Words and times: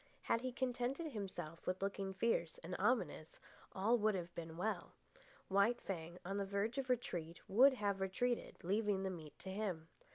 Had 0.23 0.41
he 0.41 0.51
contented 0.51 1.11
himself 1.11 1.67
with 1.67 1.79
looking 1.79 2.11
fierce 2.15 2.57
and 2.63 2.75
ominous, 2.79 3.39
all 3.71 3.99
would 3.99 4.15
have 4.15 4.33
been 4.33 4.57
well. 4.57 4.95
White 5.47 5.79
Fang, 5.79 6.17
on 6.25 6.37
the 6.37 6.43
verge 6.47 6.79
of 6.79 6.89
retreat, 6.89 7.39
would 7.47 7.73
have 7.73 8.01
retreated, 8.01 8.57
leaving 8.63 9.03
the 9.03 9.11
meat 9.11 9.37
to 9.37 9.51
him. 9.51 9.89